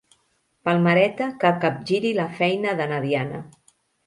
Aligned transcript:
Palmereta 0.69 1.27
que 1.43 1.51
capgiri 1.67 2.15
la 2.21 2.27
feina 2.41 2.75
de 2.81 2.89
na 2.95 3.01
Diana. 3.05 3.45